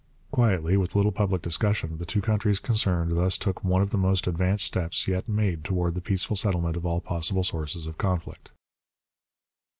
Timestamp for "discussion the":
1.43-2.07